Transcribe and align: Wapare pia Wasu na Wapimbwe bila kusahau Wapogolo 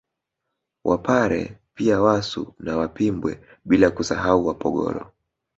Wapare 0.83 1.57
pia 1.73 2.01
Wasu 2.01 2.53
na 2.59 2.77
Wapimbwe 2.77 3.43
bila 3.65 3.91
kusahau 3.91 4.47
Wapogolo 4.47 5.11